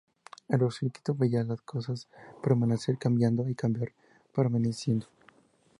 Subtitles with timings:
[0.49, 2.07] Heráclito veía a las cosas
[2.41, 3.93] permanecer cambiando y cambiar
[4.33, 5.05] permaneciendo.